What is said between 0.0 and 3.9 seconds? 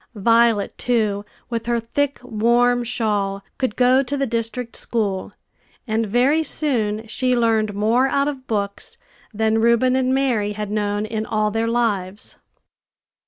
Violet too, with her thick, warm shawl, could